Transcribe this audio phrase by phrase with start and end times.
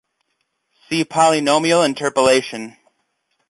[0.89, 2.75] See polynomial interpolation.